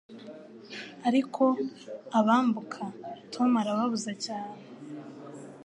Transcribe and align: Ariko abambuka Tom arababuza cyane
Ariko 1.07 1.43
abambuka 2.19 2.81
Tom 3.33 3.49
arababuza 3.61 4.11
cyane 4.25 4.61